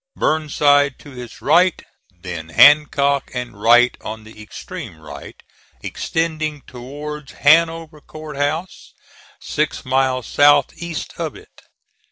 [0.15, 5.35] Burnside to his right, then Hancock, and Wright on the extreme right,
[5.83, 8.95] extending towards Hanover Court House,
[9.39, 11.61] six miles south east of it.